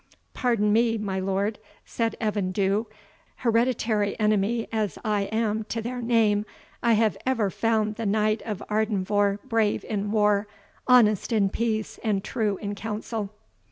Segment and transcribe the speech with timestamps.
[0.33, 2.87] "Pardon me, my lord," said Evan Dhu;
[3.35, 6.43] "hereditary enemy as I am to their name,
[6.81, 10.47] I have ever found the Knight of Ardenvohr brave in war,
[10.87, 13.29] honest in peace, and true in council."